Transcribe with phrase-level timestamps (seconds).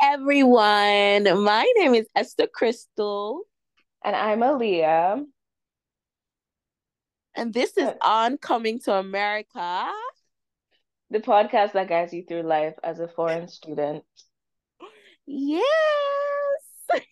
[0.00, 1.44] Hi, everyone.
[1.44, 3.42] My name is Esther Crystal,
[4.02, 5.22] And I'm Aaliyah.
[7.34, 9.90] and this is Uh, On Coming to America.
[11.10, 14.04] The podcast that guides you through life as a foreign student.
[15.26, 15.62] Yes.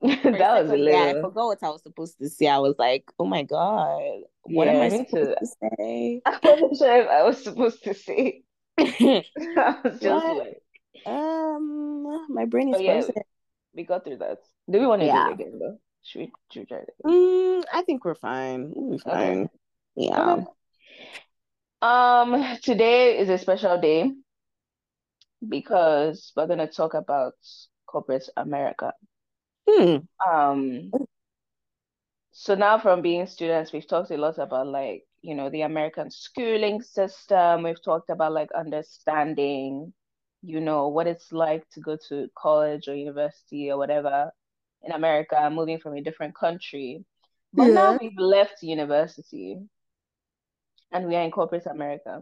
[0.02, 2.48] That was a second, yeah, I forgot what I was supposed to say.
[2.48, 4.00] I was like, oh my God,
[4.42, 5.34] what am I supposed too.
[5.38, 6.22] to say?
[6.26, 8.42] I wasn't sure if I was supposed to say.
[8.78, 10.36] I was just What?
[10.38, 10.62] like,
[11.06, 13.14] Um, my brain is yeah, frozen.
[13.74, 14.38] we got through that.
[14.70, 15.78] Do we want to do it again though?
[16.02, 17.04] Should we, should we try it again?
[17.04, 18.72] Mm, I think we're fine.
[18.74, 19.08] We'll be Okay.
[19.10, 19.48] fine.
[19.96, 20.36] Yeah.
[20.36, 20.44] Okay.
[21.82, 24.12] Um, today is a special day
[25.48, 27.34] because we're gonna talk about
[27.86, 28.92] corporate America.
[29.66, 30.08] Hmm.
[30.26, 30.90] Um,
[32.32, 36.10] So now from being students, we've talked a lot about like, you know, the American
[36.10, 37.62] schooling system.
[37.64, 39.92] We've talked about like understanding,
[40.42, 44.30] you know, what it's like to go to college or university or whatever
[44.82, 47.04] in America, moving from a different country.
[47.52, 49.58] But now we've left university
[50.92, 52.20] and we are in corporate America.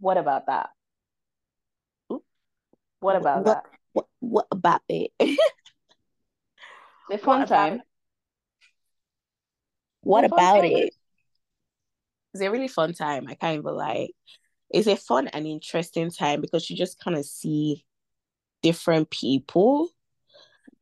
[0.00, 0.70] What about that?
[2.08, 2.22] What
[3.00, 3.64] What about what that?
[3.92, 5.12] what, what about it?
[7.08, 7.82] What fun about time.
[10.02, 10.64] what It's a fun about time.
[10.64, 10.94] it?
[12.34, 13.26] It's a really fun time.
[13.28, 14.08] I can't even lie.
[14.70, 17.84] It's a fun and interesting time because you just kind of see
[18.62, 19.88] different people.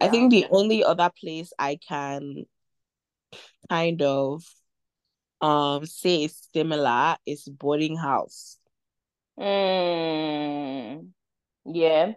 [0.00, 2.44] I think the only other place I can
[3.68, 4.44] kind of
[5.40, 8.58] um say is similar is boarding house.
[9.38, 11.08] Mm,
[11.66, 12.12] yeah.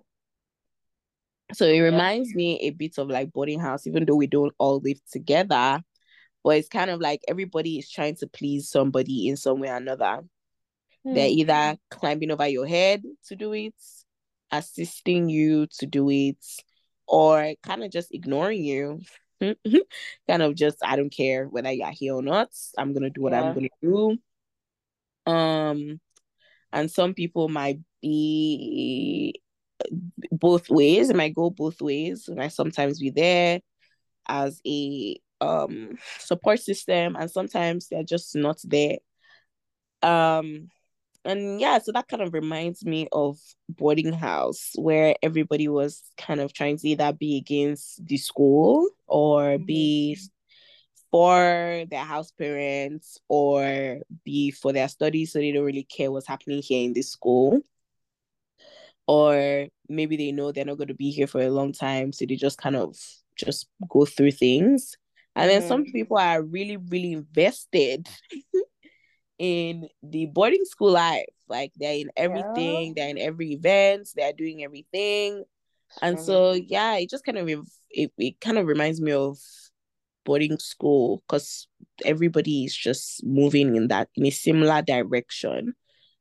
[1.53, 1.83] So it Yeah.
[1.83, 5.81] reminds me a bit of like boarding house, even though we don't all live together.
[6.43, 9.75] But it's kind of like everybody is trying to please somebody in some way or
[9.75, 10.23] another.
[11.13, 11.39] They're Hmm.
[11.39, 13.75] either climbing over your head to do it,
[14.52, 16.44] assisting you to do it,
[17.07, 19.01] or kind of just ignoring you.
[19.40, 22.50] kind of just, I don't care whether you're here or not.
[22.78, 24.18] I'm gonna do what I'm gonna do.
[25.25, 26.00] Um,
[26.73, 29.35] and some people might be
[30.31, 31.09] both ways.
[31.09, 32.28] It might go both ways.
[32.28, 33.62] It might sometimes be there
[34.28, 38.97] as a um support system, and sometimes they're just not there.
[40.01, 40.69] Um,
[41.27, 43.38] and yeah, so that kind of reminds me of
[43.69, 49.59] boarding house where everybody was kind of trying to either be against the school or
[49.59, 50.17] be
[51.11, 56.27] for their house parents or be for their studies so they don't really care what's
[56.27, 57.61] happening here in this school.
[59.07, 62.25] Or maybe they know they're not going to be here for a long time so
[62.25, 62.97] they just kind of
[63.35, 64.97] just go through things.
[65.35, 65.94] And then some Mhm.
[65.94, 68.09] people are really really invested
[69.40, 72.24] in the boarding school life like they're in Yeah.
[72.24, 75.44] everything they're in every event they're doing everything.
[76.02, 77.50] And so yeah it just kind of
[77.90, 79.38] it, it kind of reminds me of
[80.25, 81.68] boarding school because
[82.06, 85.74] everybody is just moving in that in a similar direction.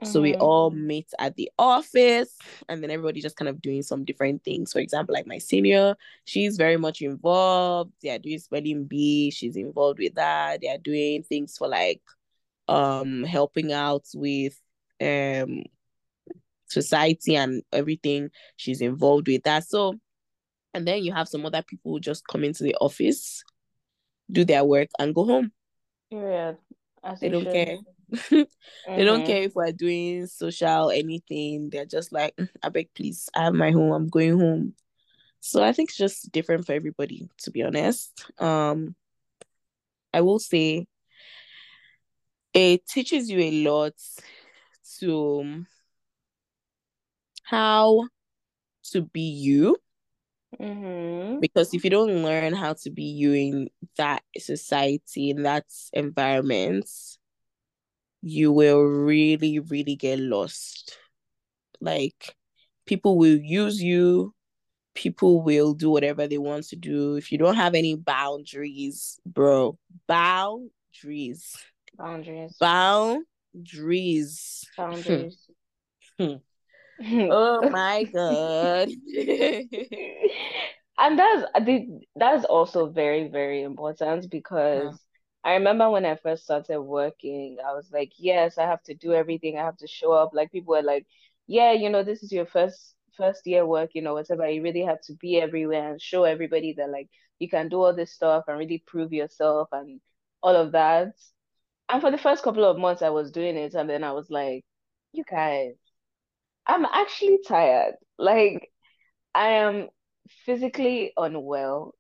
[0.05, 0.41] So we Mhm.
[0.41, 2.37] all meet at the office
[2.69, 4.73] and then everybody just kind of doing some different things.
[4.73, 7.93] For example like my senior she's very much involved.
[8.03, 9.31] They're doing spelling bee.
[9.31, 10.61] She's involved with that.
[10.63, 12.03] They're doing things for like
[12.69, 14.59] um helping out with
[15.01, 15.63] um
[16.69, 19.95] society and everything she's involved with that so
[20.75, 23.45] and then you have some other people who just come into the office
[24.31, 25.53] do their work and go home
[26.11, 26.59] Period.
[27.05, 27.53] As they don't should.
[27.53, 27.77] care
[28.97, 29.27] they don't Mhm.
[29.27, 33.55] care if we're doing social anything they're just like "Mm, i beg please i have
[33.55, 34.75] my home i'm going home
[35.41, 38.95] so i think it's just different for everybody to be honest um
[40.13, 40.87] i will say
[42.57, 43.93] it teaches you a lot
[44.99, 45.65] to
[47.45, 48.09] how
[48.93, 49.77] to be you.
[50.61, 51.41] Mhm.
[51.41, 53.69] because if you don't learn how to be you in
[53.99, 56.89] that society in that environment
[58.23, 60.97] you will really really get lost.
[61.81, 62.35] Like
[62.87, 64.35] people will use you
[64.95, 67.17] people will do whatever they want to do.
[67.17, 71.55] If you don't have any boundaries bro boundaries
[71.99, 72.57] Boundaries.
[72.59, 73.25] boundaries
[74.77, 75.39] Boundaries.
[76.99, 77.29] Hmm.
[77.31, 78.89] oh my god
[80.99, 81.45] And that's
[82.17, 84.99] that's also very, very important because
[85.45, 89.13] I remember when I first started working, I was like, yes, I have to do
[89.13, 89.59] everything.
[89.59, 90.31] I have to show up.
[90.33, 91.07] Like people were like,
[91.47, 94.49] yeah, you know, this is your first first year working or whatever.
[94.49, 97.09] You really have to be everywhere and show everybody that like
[97.39, 100.01] you can do all this stuff and really prove yourself and
[100.43, 101.13] all of that.
[101.89, 104.31] And for the first couple of months I was doing it and then I was
[104.31, 104.65] like,
[105.13, 105.75] you guys,
[106.67, 107.97] I'm actually tired.
[108.19, 108.73] Like
[109.35, 109.89] I am
[110.47, 111.95] physically unwell,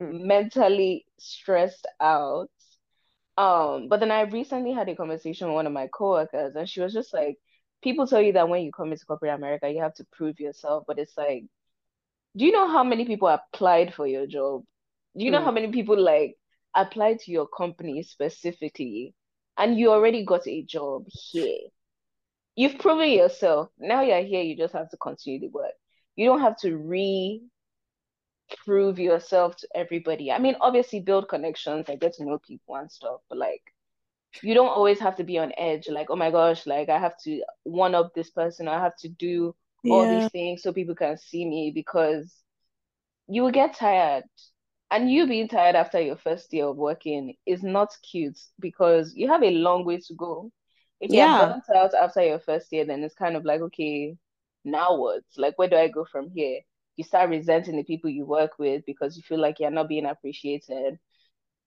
[0.00, 0.12] Mm.
[0.12, 2.50] mentally stressed out.
[3.38, 6.80] Um, but then I recently had a conversation with one of my coworkers, and she
[6.82, 7.38] was just like,
[7.82, 10.84] people tell you that when you come into corporate America, you have to prove yourself,
[10.86, 11.44] but it's like,
[12.36, 14.64] do you know how many people applied for your job?
[15.16, 15.52] Do you know how Mm.
[15.52, 16.36] many people like
[16.74, 19.14] applied to your company specifically,
[19.56, 21.68] and you already got a job here?
[22.56, 23.70] You've proven yourself.
[23.78, 25.72] Now you're here, you just have to continue the work.
[26.16, 27.42] You don't have to re
[28.64, 30.30] prove yourself to everybody.
[30.30, 33.62] I mean, obviously build connections and get to know people and stuff, but like
[34.42, 37.16] you don't always have to be on edge, like, oh my gosh, like I have
[37.24, 39.54] to one up this person, I have to do
[39.88, 42.34] all these things so people can see me because
[43.28, 44.24] you will get tired.
[44.92, 49.28] And you being tired after your first year of working is not cute because you
[49.28, 50.52] have a long way to go.
[51.00, 51.34] If you're Yeah.
[51.34, 54.16] burnt out after your first year, then it's kind of like, okay,
[54.64, 55.24] now what?
[55.36, 56.60] Like, where do I go from here?
[56.96, 60.06] You start resenting the people you work with because you feel like you're not being
[60.06, 61.00] appreciated.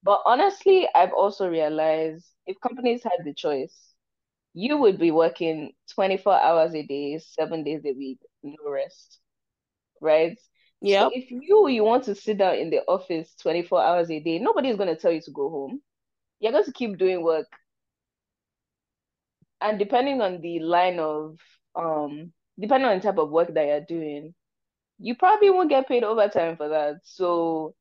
[0.03, 3.95] But honestly, I've also realized if companies had the choice,
[4.53, 9.19] you would be working 24 hours a day, seven days a week, no rest,
[10.01, 10.37] right?
[10.85, 14.39] So if you you want to sit down in the office 24 hours a day,
[14.39, 15.81] nobody's going to tell you to go home.
[16.39, 17.47] You're going to keep doing work.
[19.61, 21.39] And depending on the line of
[21.75, 24.33] um depending on the type of work that you're doing,
[24.99, 27.01] you probably won't get paid overtime for that.
[27.03, 27.75] So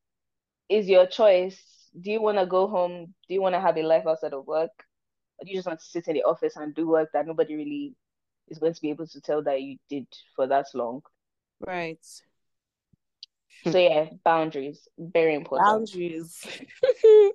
[0.68, 1.60] is your choice.
[2.00, 3.14] Do you want to go home?
[3.28, 4.72] Do you want to have a life outside of work?
[5.38, 7.54] Or do you just want to sit in the office and do work that nobody
[7.56, 7.94] really
[8.48, 10.06] is going to be able to tell that you did
[10.36, 11.02] for that long?
[11.60, 12.04] Right.
[13.70, 15.90] So yeah, boundaries, very important.
[15.90, 16.46] Boundaries.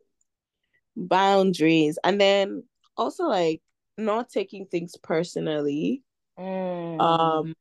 [0.96, 1.98] Boundaries.
[2.04, 2.64] And then
[2.98, 3.62] also like
[3.98, 6.04] not taking things personally.
[6.38, 7.56] Mm, Um,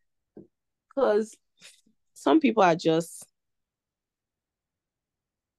[0.88, 1.36] because
[2.14, 3.24] some people are just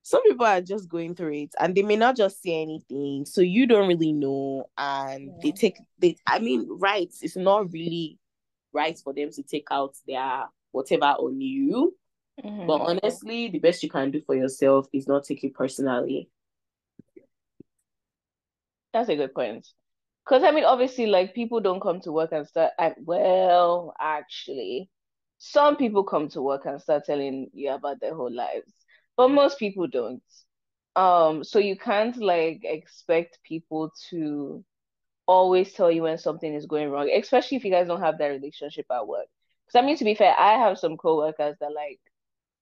[0.02, 3.42] some people are just going through it and they may not just say anything so
[3.42, 8.18] you don't really know and they take they i mean right it's not really
[8.74, 11.96] right for them to take out their whatever on you
[12.66, 12.82] but Mhm.
[12.82, 16.30] honestly the best you can do for yourself is not take it personally
[18.94, 19.68] That's a good point.
[20.26, 22.74] Because I mean, obviously, like people don't come to work and start.
[22.80, 24.90] I, well, actually,
[25.38, 28.72] some people come to work and start telling you about their whole lives,
[29.18, 30.24] but most people don't.
[30.96, 34.64] Um, so you can't like expect people to
[35.28, 38.28] always tell you when something is going wrong, especially if you guys don't have that
[38.28, 39.28] relationship at work.
[39.68, 42.00] Because I mean, to be fair, I have some coworkers that like,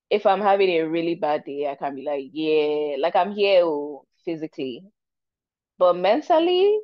[0.10, 3.64] if I'm having a really bad day, I can be like, yeah, like I'm here
[3.66, 4.84] oh, physically,
[5.78, 6.80] but mentally,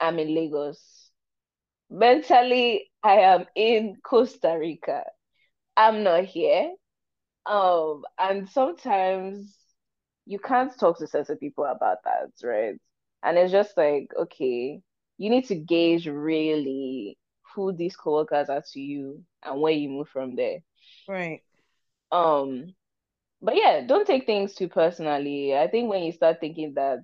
[0.00, 1.10] I'm in Lagos.
[1.90, 5.04] Mentally, I am in Costa Rica.
[5.76, 6.74] I'm not here.
[7.46, 9.56] Um, and sometimes
[10.26, 12.74] you can't talk to certain people about that, right?
[13.22, 14.80] And it's just like, okay,
[15.18, 17.18] you need to gauge really
[17.54, 20.60] who these coworkers are to you and where you move from there.
[21.08, 21.42] right
[22.12, 22.74] Um,
[23.42, 25.56] but yeah, don't take things too personally.
[25.56, 27.00] I think when you start thinking that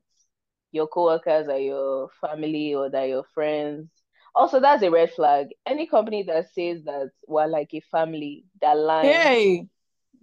[0.72, 3.88] your coworkers are your family or they're your friends,
[4.34, 5.48] also that's a red flag.
[5.66, 9.10] Any company that says that we're like a family, they're lying.
[9.10, 9.68] hey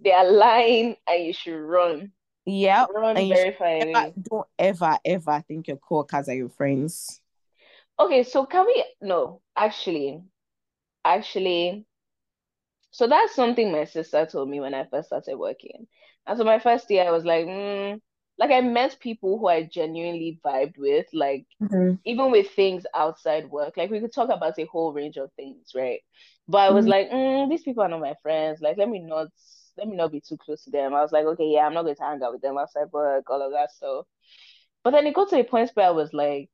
[0.00, 2.12] They are lying and you should run.
[2.46, 7.20] Yeah, Run and very far ever, don't ever ever think your coworkers are your friends
[7.98, 10.20] Okay, so can we no, actually,
[11.04, 11.86] actually,
[12.94, 15.88] so that's something my sister told me when I first started working.
[16.26, 18.00] And so my first year I was like, mm,
[18.38, 21.98] like I met people who I genuinely vibed with, like Mhm.
[22.04, 25.72] even with things outside work, like we could talk about a whole range of things,
[25.74, 26.00] right?
[26.48, 26.88] But I was Mhm.
[26.88, 28.60] like, mm, these people are not my friends.
[28.62, 29.28] Like, let me not,
[29.78, 30.94] let me not be too close to them.
[30.94, 33.30] I was like, okay, yeah, I'm not going to hang out with them outside work,
[33.30, 34.06] all of that stuff.
[34.84, 36.50] But then it got to a point where I was like,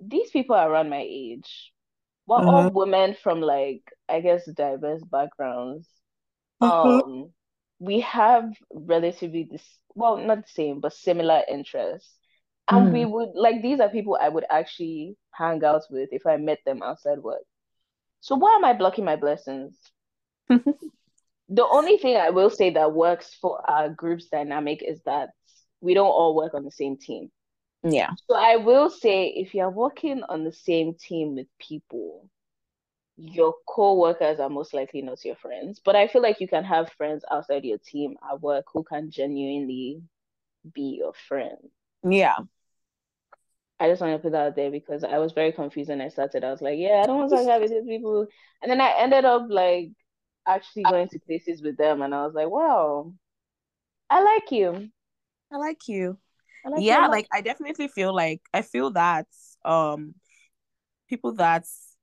[0.00, 1.72] these people are around my age.
[2.26, 2.52] We're Uh-huh.
[2.52, 5.88] all women from like, I guess, diverse backgrounds.
[6.60, 7.02] Uh-huh.
[7.02, 7.32] Um,
[7.78, 9.64] we have relatively this,
[9.94, 12.18] well, not the same, but similar interests.
[12.68, 13.06] And we Mhm.
[13.06, 16.82] would like these are people I would actually hang out with if I met them
[16.82, 17.42] outside work.
[18.20, 19.78] So why am I blocking my blessings?
[21.48, 25.30] The only thing I will say that works for our group's dynamic is that
[25.80, 27.32] we don't all work on the same team.
[27.90, 32.28] Yeah So I will say if you're working on the same team with people,
[33.16, 35.80] your co-workers are most likely not your friends.
[35.84, 39.10] But I feel like you can have friends outside your team at work who can
[39.10, 40.02] genuinely
[40.74, 41.70] be your friend.
[42.04, 42.38] yeah
[43.78, 46.08] I just want to put that out there because I was very confused when I
[46.08, 46.44] started.
[46.44, 48.26] I was like, yeah, I don't want to hang out with these people.
[48.62, 49.90] And then I ended up like
[50.46, 53.12] actually uh, going to places with them and I was like, wow,
[54.10, 54.90] I like you.
[55.50, 56.18] I like you.
[56.68, 59.26] Like yeah, like I definitely feel like I feel that
[59.64, 60.14] um
[61.08, 61.96] people that's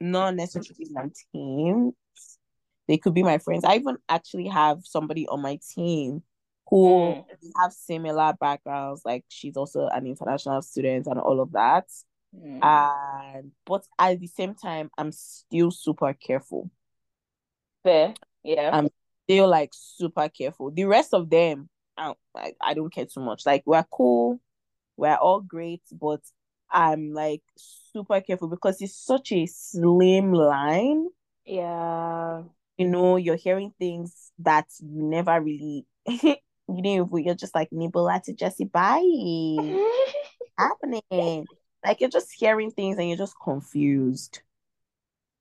[0.00, 1.92] not necessarily my team,
[2.88, 3.64] they could be my friends.
[3.64, 6.22] I even actually have somebody on my team
[6.68, 7.24] who mm.
[7.56, 9.02] have similar backgrounds.
[9.04, 11.86] Like she's also an international student and all of that.
[12.36, 12.64] Mm.
[12.64, 16.70] And but at the same time, I'm still super careful.
[17.82, 18.70] Fair, yeah.
[18.72, 18.88] I'm
[19.24, 20.70] still like super careful.
[20.70, 23.46] The rest of them, I, I, I don't care too much.
[23.46, 24.40] Like we're cool,
[24.96, 26.20] we're all great, but
[26.70, 31.08] I'm like super careful because it's such a slim line.
[31.44, 32.42] Yeah.
[32.78, 36.36] You know, you're hearing things that you never really you
[36.68, 38.64] know, you're just like nibble at it, Jesse.
[38.64, 39.02] Bye.
[40.58, 41.46] happening?
[41.84, 44.40] Like you're just hearing things and you're just confused.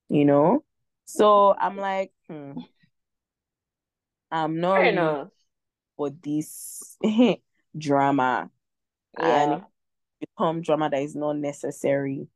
[0.10, 0.63] You know?
[1.05, 2.53] So I'm like, hmm.
[4.31, 5.27] I'm not Fair enough.
[5.98, 6.98] For this
[7.77, 8.50] drama.
[9.19, 9.53] Yeah.
[9.53, 9.63] And
[10.19, 12.27] become drama that is not necessary.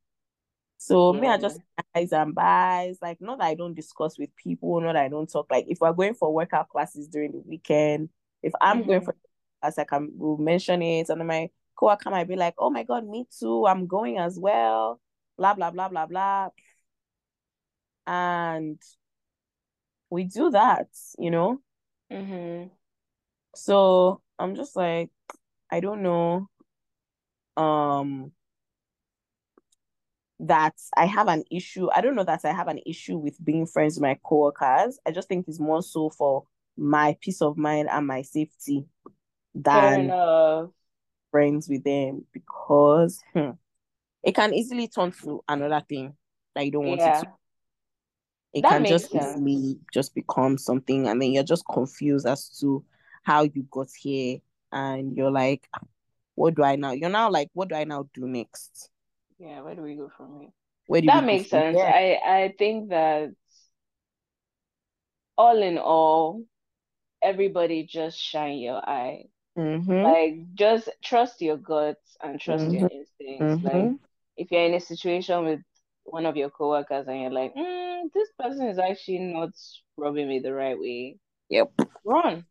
[0.78, 1.22] So yeah.
[1.22, 1.60] me, I just
[1.96, 2.98] eyes and buys.
[3.02, 5.48] Like not that I don't discuss with people, not that I don't talk.
[5.50, 8.10] Like if we're going for workout classes during the weekend,
[8.44, 8.88] if I'm mm-hmm.
[8.90, 9.16] going for
[9.64, 12.84] as I can will mention it, and then my coworker might be like, "Oh my
[12.84, 13.66] god, me too.
[13.66, 15.00] I'm going as well."
[15.38, 16.50] Blah blah blah blah blah.
[18.08, 18.80] And
[20.10, 21.62] we do that, you know.
[22.12, 22.68] Mm-hmm.
[23.56, 25.10] So I'm just like,
[25.72, 26.50] I don't know.
[27.58, 28.32] Um,
[30.40, 31.88] that I have an issue.
[31.96, 35.00] I don't know that I have an issue with being friends with my coworkers.
[35.06, 36.46] I just think it's more so for
[36.78, 38.86] my peace of mind and my safety
[39.54, 40.12] than
[41.32, 43.52] friends with them because hmm,
[44.24, 46.14] it can easily turn to another thing
[46.54, 47.20] that you don't want yeah.
[47.20, 47.30] it to.
[48.54, 49.26] It that can just sense.
[49.26, 52.84] easily just become something and then you're just confused as to
[53.26, 54.38] how you got here
[54.72, 55.68] and you're like,
[56.36, 56.92] what do I now?
[56.92, 58.90] You're now like, what do I now do next?
[59.40, 60.50] Yeah, where do we go from here?
[60.88, 61.78] Where do that makes sense.
[61.78, 63.32] I I think that
[65.38, 66.44] all in all,
[67.22, 69.26] everybody just shine your eye.
[69.58, 69.92] Mm-hmm.
[69.92, 72.74] Like just trust your guts and trust mm-hmm.
[72.76, 73.66] your instincts.
[73.66, 73.66] Mm-hmm.
[73.66, 74.00] Like
[74.38, 75.62] if you're in a situation with
[76.04, 79.50] one of your coworkers and you're like, mm, this person is actually not
[79.98, 81.18] rubbing me the right way.
[81.50, 81.72] Yep.
[82.06, 82.46] Run.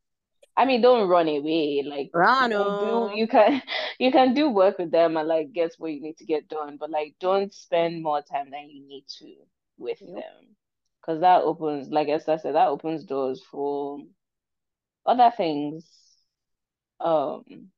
[0.56, 1.82] I mean, don't run away.
[1.84, 2.50] Like run.
[2.50, 3.62] You, do, you can
[3.98, 6.76] you can do work with them and like get what you need to get done,
[6.78, 9.34] but like don't spend more time than you need to
[9.76, 10.14] with yep.
[10.14, 10.56] them,
[11.00, 13.98] because that opens, like Esther said, that opens doors for
[15.04, 15.84] other things.
[17.00, 17.70] Um,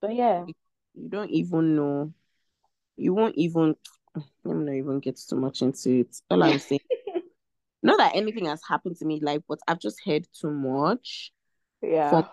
[0.00, 0.44] but yeah,
[0.94, 2.12] you don't even know.
[2.96, 3.76] You won't even.
[4.44, 6.16] Let me not even get too much into it.
[6.30, 6.80] All I'm saying,
[7.82, 11.30] not that anything has happened to me, like, but I've just heard too much.
[11.82, 12.10] Yeah.
[12.10, 12.28] From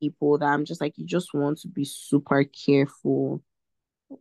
[0.00, 3.42] people that I'm just like, you just want to be super careful.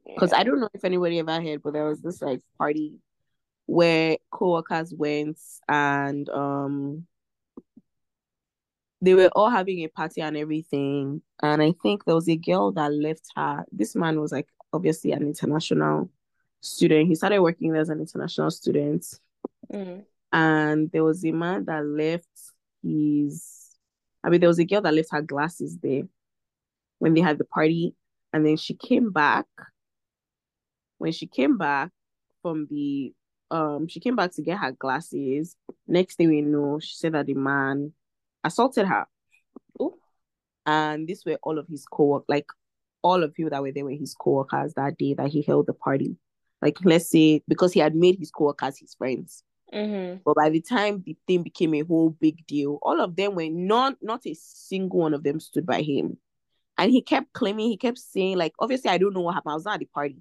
[0.07, 0.39] Because yeah.
[0.39, 2.99] I don't know if anybody ever heard, but there was this like party
[3.67, 7.07] where co-workers went and um
[9.01, 11.21] they were all having a party and everything.
[11.41, 13.65] And I think there was a girl that left her.
[13.71, 16.09] This man was like obviously an international
[16.61, 17.07] student.
[17.07, 19.05] He started working as an international student.
[19.71, 20.05] Mm.
[20.31, 22.27] And there was a man that left
[22.81, 23.64] his
[24.25, 26.03] I mean there was a girl that left her glasses there
[26.99, 27.95] when they had the party.
[28.33, 29.45] And then she came back.
[30.97, 31.91] When she came back
[32.41, 33.13] from the
[33.51, 35.55] um she came back to get her glasses.
[35.87, 37.93] Next thing we know, she said that the man
[38.43, 39.05] assaulted her.
[39.79, 39.93] Ooh.
[40.65, 42.47] And this were all of his co like
[43.03, 45.73] all of you that were there were his co-workers that day that he held the
[45.73, 46.17] party.
[46.59, 49.43] Like let's say because he had made his co-workers his friends.
[49.75, 50.19] Mm-hmm.
[50.23, 53.49] But by the time the thing became a whole big deal, all of them were
[53.49, 56.17] not not a single one of them stood by him.
[56.77, 59.51] And he kept claiming, he kept saying, like, obviously I don't know what happened.
[59.51, 60.17] I was not at the party.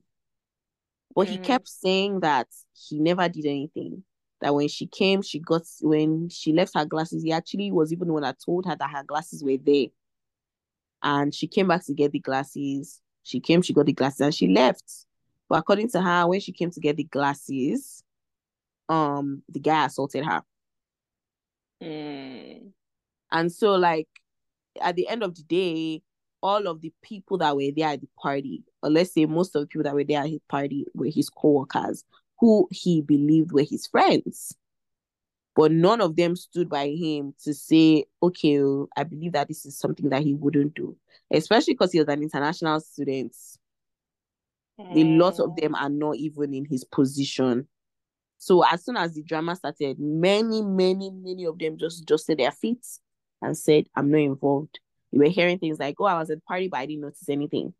[1.14, 1.32] But mm-hmm.
[1.32, 4.04] he kept saying that he never did anything
[4.44, 8.08] that when she came, she got when she left her glasses, he actually was even
[8.08, 9.86] the one that told her that her glasses were there.
[11.02, 13.00] And she came back to get the glasses.
[13.22, 14.84] She came, she got the glasses, and she left.
[15.48, 18.03] But according to her, when she came to get the glasses,
[18.88, 20.42] um, the guy assaulted her.
[21.82, 22.72] Mm.
[23.30, 24.08] And so, like,
[24.80, 26.02] at the end of the day,
[26.42, 29.62] all of the people that were there at the party, or let's say most of
[29.62, 32.04] the people that were there at his party were his co-workers
[32.38, 34.54] who he believed were his friends.
[35.56, 38.60] But none of them stood by him to say, okay,
[38.96, 40.96] I believe that this is something that he wouldn't do,
[41.32, 43.34] especially because he was an international student.
[44.78, 44.96] mm.
[44.96, 47.68] a lot of them are not even in his position.
[48.44, 52.50] So as soon as the drama started, many, many, many of them just adjusted their
[52.50, 52.84] feet
[53.40, 54.80] and said, I'm not involved.
[55.12, 57.26] You were hearing things like, oh, I was at the party, but I didn't notice
[57.30, 57.72] anything.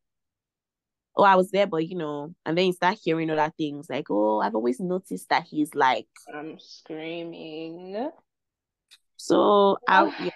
[1.15, 4.07] Oh, I was there, but you know, and then you start hearing other things like,
[4.09, 8.11] oh, I've always noticed that he's like I'm screaming.
[9.17, 10.15] So I ah.
[10.19, 10.31] yeah.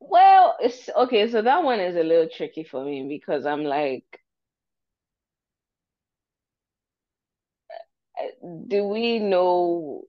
[0.00, 4.23] Well, it's okay, so that one is a little tricky for me because I'm like
[8.68, 10.02] do we know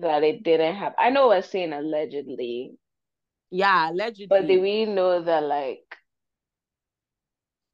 [0.00, 0.96] that it didn't happen?
[0.98, 2.72] I know we're saying allegedly.
[3.50, 4.26] Yeah, allegedly.
[4.28, 5.96] But do we know that like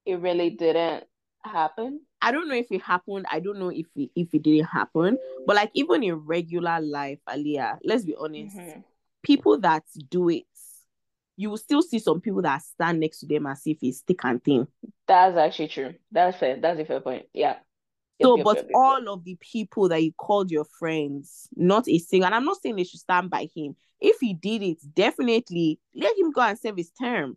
[0.04, 1.04] it really didn't
[1.44, 2.00] happen?
[2.20, 3.26] I don't know if it happened.
[3.30, 5.18] I don't know if it, if it didn't happen.
[5.46, 8.80] But like even in regular life, Aliyah, let's be honest, mm-hmm.
[9.22, 10.44] people that do it,
[11.36, 14.24] you will still see some people that stand next to them as if it's thick
[14.24, 14.66] and thin.
[15.06, 15.94] That's actually true.
[16.10, 16.58] That's fair.
[16.60, 17.26] That's a fair point.
[17.32, 17.56] Yeah.
[18.20, 21.88] So, yep, but yep, yep, all of the people that you called your friends, not
[21.88, 23.76] a single, and I'm not saying they should stand by him.
[24.00, 27.36] If he did it, definitely let him go and serve his term.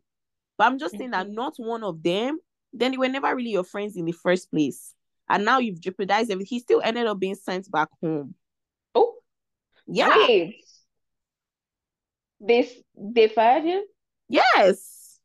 [0.57, 0.99] But I'm just mm-hmm.
[0.99, 1.35] saying that mm-hmm.
[1.35, 2.39] not one of them,
[2.73, 4.93] then they were never really your friends in the first place.
[5.29, 6.49] And now you've jeopardized everything.
[6.49, 8.35] He still ended up being sent back home.
[8.93, 9.15] Oh,
[9.87, 10.09] yeah.
[10.09, 10.55] Wait.
[12.39, 13.83] They, they fired him?
[14.27, 15.19] Yes.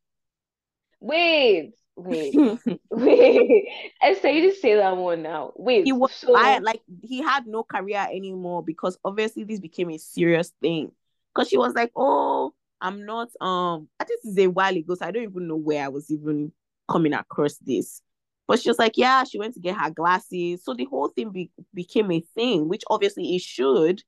[1.01, 1.75] Wait.
[1.97, 2.35] Wait,
[2.91, 3.69] wait.
[4.03, 5.53] I say you just say that one now.
[5.57, 6.37] Wait, he was so...
[6.37, 10.93] I like he had no career anymore because obviously this became a serious thing.
[11.35, 14.95] Because she was like, "Oh, I'm not." Um, I think this is a while ago,
[14.95, 16.53] so I don't even know where I was even
[16.91, 18.01] coming across this.
[18.47, 21.31] But she was like, "Yeah, she went to get her glasses." So the whole thing
[21.31, 24.03] be- became a thing, which obviously it should,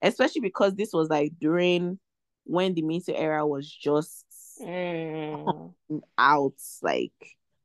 [0.00, 1.98] especially because this was like during
[2.44, 4.24] when the Me Too era was just
[4.60, 5.72] mm.
[6.18, 7.12] out like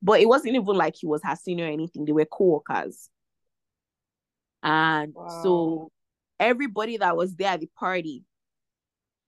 [0.02, 2.06] but it wasn't even like he was her senior or anything.
[2.06, 3.10] They were co-workers.
[4.62, 5.42] And wow.
[5.44, 5.92] so
[6.40, 8.24] everybody that was there at the party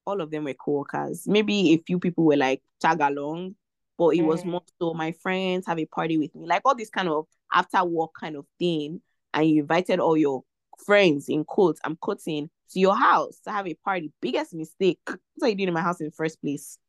[0.06, 1.28] all of them were co-workers.
[1.28, 3.56] Maybe a few people were like tag along
[3.98, 4.26] but it mm.
[4.26, 6.48] was more so my friends have a party with me.
[6.48, 9.02] Like all this kind of after work kind of thing.
[9.34, 10.43] And you invited all your
[10.86, 14.12] friends in quotes i'm quoting to your house to have a party.
[14.22, 15.00] Biggest mistake.
[15.06, 16.80] That's what you did in my house in the first place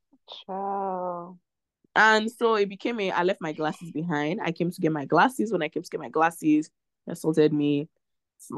[0.46, 1.38] Ciao.
[1.96, 4.40] And so it became a I left my glasses behind.
[4.42, 5.52] I came to get my glasses.
[5.52, 6.70] When I came to get my glasses,
[7.04, 7.88] he assaulted me.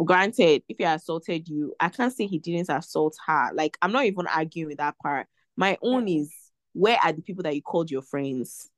[0.05, 3.51] Granted, if he assaulted you, I can't say he didn't assault her.
[3.53, 5.27] Like, I'm not even arguing with that part.
[5.57, 6.33] My own is
[6.73, 8.69] where are the people that you called your friends?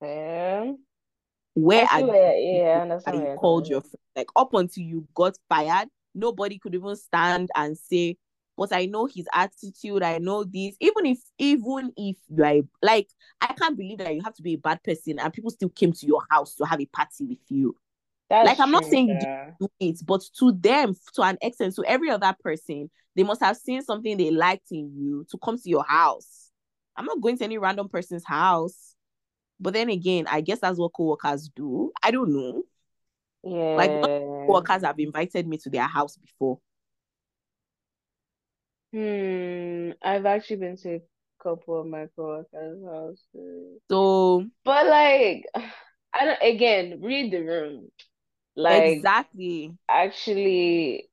[0.00, 0.72] Yeah.
[1.54, 3.96] Where are where, yeah, that you called your friends?
[4.16, 8.16] Like up until you got fired, nobody could even stand and say,
[8.56, 10.02] but I know his attitude.
[10.02, 10.76] I know this.
[10.80, 13.08] Even if, even if like, like,
[13.40, 15.92] I can't believe that you have to be a bad person and people still came
[15.92, 17.76] to your house to have a party with you.
[18.30, 19.50] That's like, I'm not saying yeah.
[19.60, 23.42] you do it, but to them, to an extent, to every other person, they must
[23.42, 26.50] have seen something they liked in you to come to your house.
[26.96, 28.94] I'm not going to any random person's house.
[29.60, 31.92] But then again, I guess that's what co-workers do.
[32.02, 32.62] I don't know.
[33.44, 33.76] Yeah.
[33.76, 36.58] Like co-workers have invited me to their house before.
[38.92, 41.02] Hmm, I've actually been to a
[41.42, 43.80] couple of my coworkers' houses.
[43.90, 45.46] So, But like,
[46.14, 47.90] I don't, again, read the room.
[48.56, 49.76] Like, exactly.
[49.88, 51.10] actually,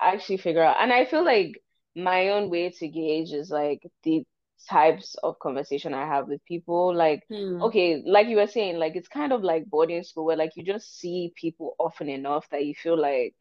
[0.00, 0.76] actually figure out.
[0.80, 1.62] And I feel like
[1.94, 4.24] my own way to gauge is like the
[4.68, 6.94] types of conversation I have with people.
[6.94, 7.60] Like, Hmm.
[7.60, 10.64] okay, like you were saying, like it's kind of like boarding school where like you
[10.64, 13.34] just see people often enough that you feel like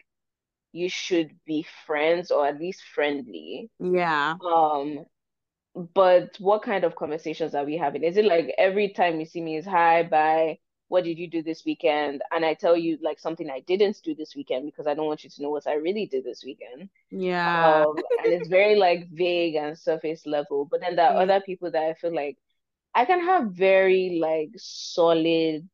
[0.76, 3.72] you should be friends or at least friendly.
[3.80, 4.40] Yeah.
[4.46, 5.06] Um,
[5.94, 8.04] but what kind of conversations are we having?
[8.04, 11.44] Is it like every time you see me is hi, bye, what did you do
[11.44, 12.22] this weekend?
[12.32, 15.24] And I tell you like something I didn't do this weekend because I don't want
[15.24, 16.90] you to know what I really did this weekend.
[17.12, 17.86] Yeah.
[17.86, 20.66] Um, and it's very like vague and surface level.
[20.66, 21.24] But then there are Yeah.
[21.24, 22.38] other people that I feel like
[22.96, 25.70] I can have very like solid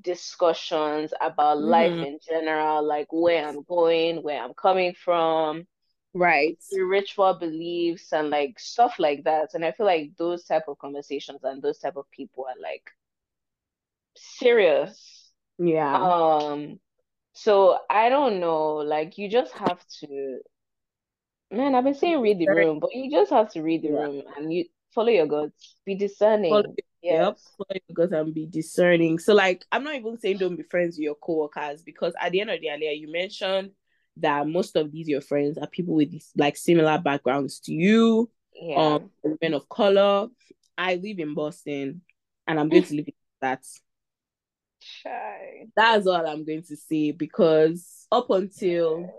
[0.00, 2.02] discussions about life Mm-hmm.
[2.02, 5.66] in general, like where I'm going, where I'm coming from,
[6.14, 6.58] Right.
[6.60, 9.50] spiritual beliefs and like stuff like that.
[9.54, 12.90] And I feel like those type of conversations and those type of people are like
[14.16, 15.32] serious.
[15.58, 16.08] Yeah.
[16.10, 16.80] Um,
[17.34, 20.40] so I don't know, like you just have to,
[21.50, 23.92] man, I've been saying read the room, but you just have to read the Yeah.
[23.92, 26.64] room and you follow your guts, be discerning.
[26.64, 26.74] Follow-.
[27.06, 27.54] Yes.
[27.70, 29.18] Your gut and be discerning.
[29.18, 32.40] So, like, I'm not even saying don't be friends with your coworkers because at the
[32.40, 33.70] end of the day, you mentioned
[34.18, 38.94] that most of these your friends are people with like similar backgrounds to you, Yeah.
[38.96, 40.28] um, women of color.
[40.78, 42.02] I live in Boston,
[42.46, 43.64] And I'm going to live it at that.
[44.80, 45.66] Shy.
[45.74, 49.12] That's all I'm going to say because up until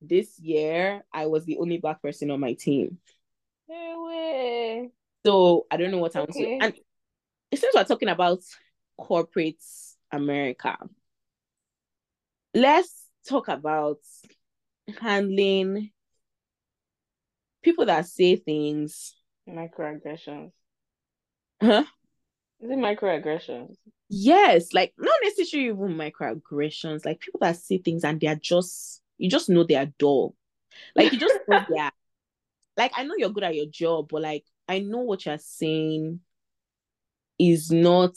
[0.00, 2.98] this year, I was the only black person on my team.
[3.68, 4.90] No way.
[5.26, 6.32] So I don't know what I'm Okay.
[6.32, 6.62] saying.
[6.62, 6.74] And
[7.54, 8.40] since we're talking about
[8.96, 9.62] corporate
[10.12, 10.76] America,
[12.54, 13.98] let's talk about
[15.00, 15.90] handling
[17.62, 19.14] people that say things.
[19.48, 20.52] Microaggressions.
[21.60, 21.84] Huh?
[22.60, 23.76] Is it microaggressions?
[24.08, 29.28] Yes, like not necessarily even microaggressions, like people that say things and they're just you
[29.28, 30.34] just know they're dull.
[30.96, 31.92] Like you just know they're
[32.76, 36.20] like I know you're good at your job, but like I know what you're saying
[37.38, 38.12] is not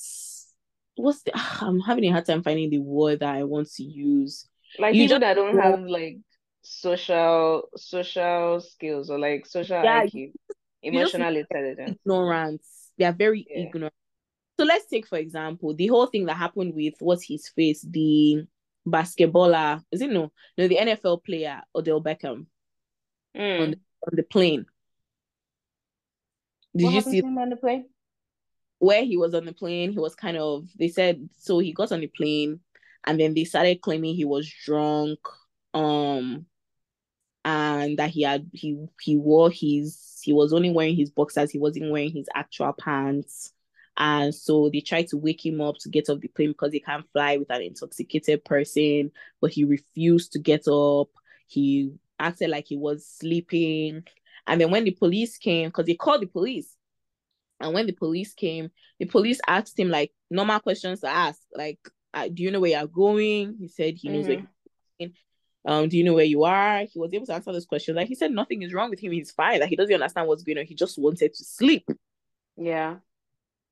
[0.96, 1.32] what's the
[1.62, 4.48] I'm having a hard time finding the word that I want to use.
[4.80, 6.18] Like You people just that don't have like
[6.64, 10.34] social social skills or like social Yeah, IQ,
[10.84, 11.98] emotional intelligence.
[12.06, 12.92] ignorance.
[12.98, 13.66] They are very Yeah.
[13.68, 13.94] ignorant.
[14.60, 18.46] So let's take for example the whole thing that happened with what's his face, the
[18.88, 20.32] basketballer, is it no?
[20.58, 22.46] No, the NFL player, Odell Beckham
[23.36, 23.74] Mm.
[24.08, 24.66] on the plane.
[26.76, 27.86] Did What you see him on the plane?
[28.82, 29.92] Where he was on the plane?
[29.92, 32.60] He was kind of they said so he got on the plane
[33.06, 35.20] and then they started claiming he was drunk,
[35.74, 36.46] um,
[37.46, 41.60] and that he had he he wore his he was only wearing his boxers, he
[41.60, 43.54] wasn't wearing his actual pants.
[43.98, 46.80] And so they tried to wake him up to get off the plane because he
[46.80, 51.10] can't fly with an intoxicated person, but he refused to get up.
[51.48, 54.04] He acted like he was sleeping.
[54.48, 56.76] And then when the police came, because they called the police,
[57.62, 58.70] and when the police came,
[59.00, 61.80] the police asked him like normal questions to ask, like,
[62.14, 64.38] uh, "Do you know where you're going?" He said he knows where.
[64.38, 64.48] Mhm.
[65.00, 65.16] You're going.
[65.64, 66.86] Um, do you know where you are?
[66.92, 67.96] He was able to answer those questions.
[67.96, 69.12] Like he said, nothing is wrong with him.
[69.12, 69.60] He's fine.
[69.60, 70.66] Like he doesn't understand what's going on.
[70.66, 71.88] He just wanted to sleep
[72.58, 72.98] Yeah.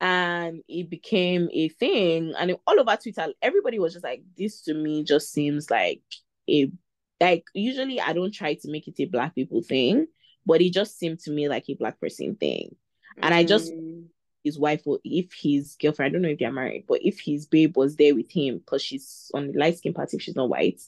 [0.01, 4.73] and it became a thing and all over twitter everybody was just like this to
[4.73, 6.01] me just seems like
[6.49, 6.71] a
[7.19, 10.07] like usually i don't try to make it a black people thing
[10.45, 12.73] but it just seemed to me like a black person thing
[13.21, 14.05] And I just- Mm.
[14.43, 17.45] his wife or if his girlfriend i don't know if they're married but if his
[17.45, 20.47] babe was there with him because she's on the light skin party if she's not
[20.49, 20.81] white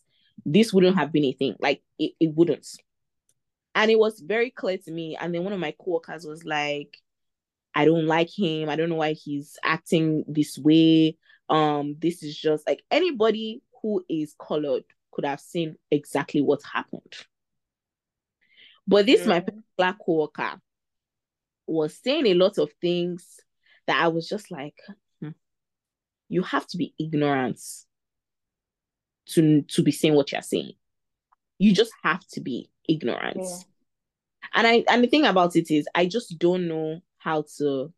[0.46, 2.65] this wouldn't have been a thing like it, it wouldn't
[3.76, 6.98] and it was very clear to me and then one of my coworkers was like
[7.76, 8.67] I don't like him.
[8.70, 11.17] I don't know why he's acting this way.
[11.50, 17.13] Um, this is just like anybody who is colored could have seen exactly what happened.
[18.88, 19.63] But this, my Mm.
[19.78, 20.60] black coworker,
[21.71, 23.39] was saying a lot of things
[23.88, 24.75] that I was just like,
[25.21, 25.29] hmm,
[26.29, 27.60] you have to be ignorant
[29.27, 30.73] to to be saying what you're saying.
[31.60, 33.38] You just have to be ignorant.
[33.41, 33.57] Yeah.
[34.53, 37.93] And I and the thing about it is I just don't know how to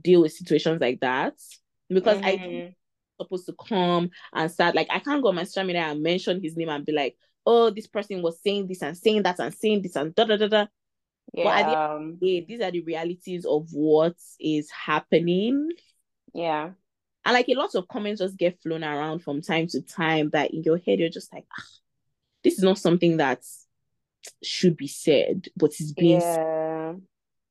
[0.00, 1.34] deal with situations like that
[1.88, 2.74] because I Mhm.
[3.20, 6.56] supposed to come and start like I can't go on my media and mention his
[6.56, 9.82] name and be like, oh, this person was saying this and saying that and saying
[9.82, 10.66] this and da da da da.
[11.34, 11.94] But at the Yeah.
[11.94, 15.70] um, Yeah, these are the realities of what is happening.
[16.34, 16.72] Yeah.
[17.24, 20.52] And like a lot of comments just get flown around from time to time that
[20.52, 21.64] in your head you're just like, ah,
[22.42, 23.44] this is not something that
[24.42, 27.00] should be said, but it's being said,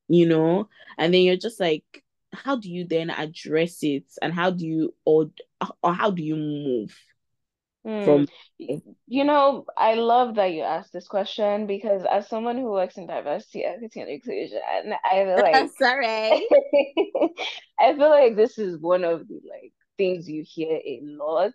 [0.10, 0.67] you know?
[0.98, 1.86] And then you're just like,
[2.34, 4.06] how do you then address it?
[4.22, 5.32] And how do you or
[5.82, 6.98] or how do you move
[7.84, 8.24] Hmm.
[8.24, 8.28] from
[9.08, 13.08] You know, I love that you asked this question because as someone who works in
[13.08, 14.60] diversity, equity, and inclusion,
[15.04, 16.48] I feel like sorry.
[17.80, 21.54] I feel like this is one of the like things you hear a lot.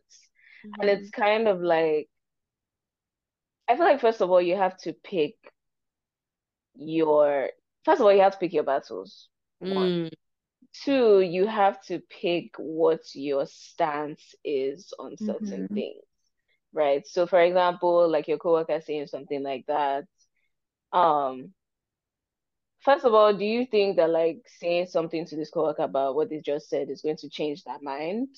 [0.81, 2.09] And it's kind of like
[3.69, 5.37] I feel like first of all you have to pick
[6.77, 7.51] your
[7.85, 9.29] first of all you have to pick your battles.
[9.63, 10.09] Mm,
[10.85, 15.75] Two, you have to pick what your stance is on certain Mhm.
[15.75, 16.05] things,
[16.77, 17.07] right?
[17.07, 20.05] So for example, like your coworker saying something like that,
[20.93, 21.53] um,
[22.81, 26.31] first of all, do you think that like saying something to this coworker about what
[26.31, 28.29] they just said is going to change their mind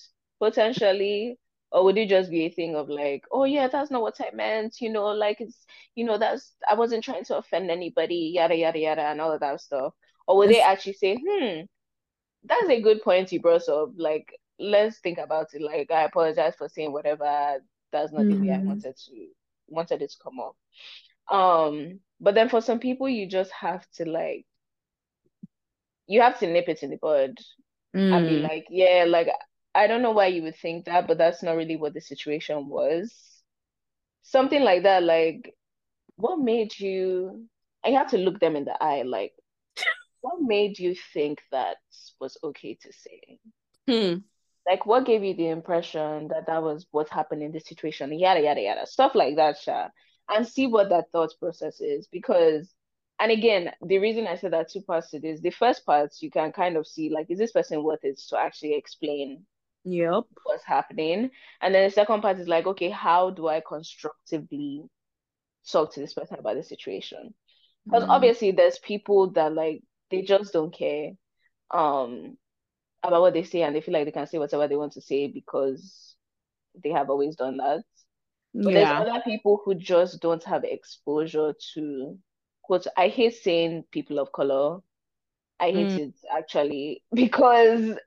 [0.40, 1.38] potentially?
[1.70, 4.34] Or would it just be a thing of like, oh yeah, that's not what I
[4.34, 8.56] meant, you know, like it's, you know, that's I wasn't trying to offend anybody, yada
[8.56, 9.92] yada yada, and all of that stuff.
[10.26, 11.62] Or would they actually say, hmm,
[12.44, 13.90] that's a good point you brought up.
[13.96, 15.62] Like, let's think about it.
[15.62, 17.58] Like, I apologize for saying whatever.
[17.92, 19.28] That's not the way I wanted to
[19.68, 20.56] wanted it to come off.
[21.30, 24.46] Um, but then for some people, you just have to like,
[26.06, 27.36] you have to nip it in the bud
[28.10, 29.28] and be Mm, like, yeah, like
[29.74, 32.68] I don't know why you would think that, but that's not really what the situation
[32.68, 33.14] was.
[34.22, 35.54] Something like that, like,
[36.16, 37.48] what made you?
[37.84, 39.34] I have to look them in the eye, like,
[40.22, 41.78] what made you think that
[42.20, 43.40] was okay to say?
[43.86, 44.22] Hmm.
[44.68, 48.12] Like, what gave you the impression that that was what happened in the situation?
[48.18, 48.86] Yada, yada, yada.
[48.86, 49.88] Stuff like that, Sha.
[50.28, 52.06] And see what that thought process is.
[52.12, 52.74] Because,
[53.20, 56.30] and again, the reason I said that two parts to this, the first part, you
[56.30, 59.46] can kind of see, like, is this person worth it to actually explain
[59.84, 60.26] Yep.
[60.44, 61.30] what's happening?
[61.60, 64.84] And then the second part is like, okay, how do I constructively
[65.70, 67.34] talk to this person about the situation?
[67.88, 68.10] Because Mm.
[68.10, 71.12] obviously there's people that like they just don't care
[71.72, 72.36] um
[73.02, 75.00] about what they say and they feel like they can say whatever they want to
[75.00, 76.16] say because
[76.82, 77.84] they have always done that.
[78.64, 82.18] But there's other people who just don't have exposure to
[82.62, 84.80] quote I hate saying people of color.
[85.60, 85.98] I hate Mm.
[85.98, 87.98] it actually because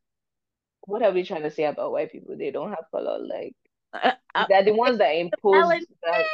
[0.85, 2.37] what are we trying to say about white people?
[2.37, 3.19] They don't have color.
[3.19, 3.55] Like
[3.93, 6.29] Uh, uh, they're the ones that impose that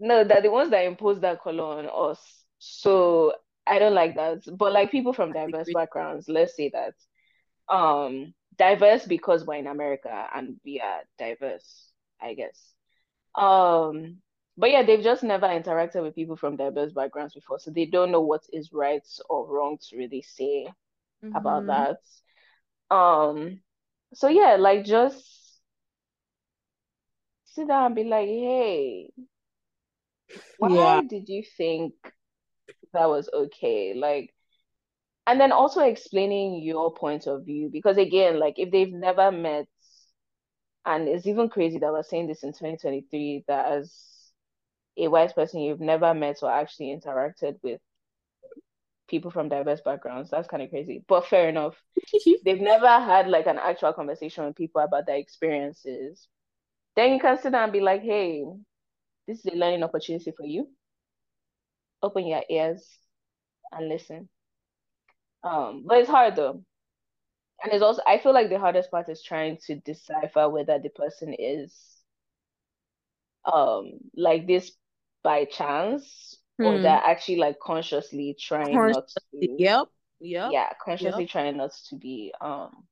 [0.00, 2.44] no, they're the ones that impose that color on us.
[2.58, 3.34] So
[3.66, 4.42] I don't like that.
[4.56, 6.94] But like people from diverse backgrounds, let's say that
[7.70, 12.74] um diverse because we're in America and we are diverse, I guess.
[13.36, 14.18] Um
[14.58, 18.12] but yeah, they've just never interacted with people from diverse backgrounds before, so they don't
[18.12, 20.68] know what is right or wrong to really say
[21.34, 21.68] about Mhm.
[21.68, 21.98] that.
[22.90, 23.60] Um
[24.14, 25.62] so yeah, like just
[27.44, 29.10] sit down and be like, hey,
[30.58, 31.02] why Yeah.
[31.02, 31.94] did you think
[32.92, 33.94] that was okay?
[33.94, 34.34] Like
[35.30, 39.66] and then also explaining your point of view because again like if they've never met
[40.84, 43.94] and it's even crazy that we're saying this in 2023 that as
[44.98, 47.80] a white person you've never met or actually interacted with
[49.06, 50.30] people from diverse backgrounds.
[50.30, 51.04] That's kind of crazy.
[51.08, 51.74] But fair enough.
[52.44, 56.28] They've never had like an actual conversation with people about their experiences.
[56.96, 58.44] Then you can sit down and be like hey
[59.28, 60.68] this is a learning opportunity for you.
[62.02, 62.84] Open your ears
[63.72, 64.28] and listen
[65.44, 66.62] um but it's hard though
[67.64, 70.90] And it's also, I feel like the hardest part is trying to decipher whether the
[70.90, 72.02] person is
[73.44, 74.72] um like this
[75.22, 76.78] by chance or Hmm.
[76.78, 79.88] they're actually like consciously trying not to, Yep.
[80.20, 80.54] Yep.
[80.54, 81.26] yeah, consciously Yep.
[81.26, 82.86] trying not to be um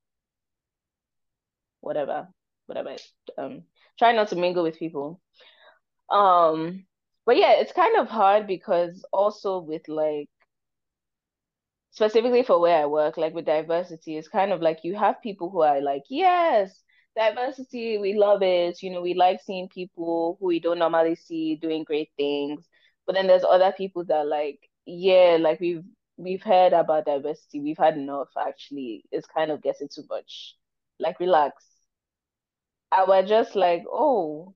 [1.80, 2.28] whatever,
[2.66, 2.96] whatever,
[3.38, 3.62] um,
[3.98, 5.20] trying not to mingle with people.
[6.10, 6.86] Um,
[7.26, 10.28] but yeah, it's kind of hard because also with like
[11.90, 15.50] specifically for where I work, like with diversity, it's kind of like you have people
[15.50, 16.82] who are like, yes,
[17.16, 18.82] diversity, we love it.
[18.82, 22.66] You know, we like seeing people who we don't normally see doing great things.
[23.06, 25.84] But then there's other people that like, yeah, like we've
[26.16, 29.04] we've heard about diversity, we've had enough actually.
[29.12, 30.56] It's kind of getting too much.
[31.00, 31.64] Like, relax.
[32.92, 34.54] I was just like, oh,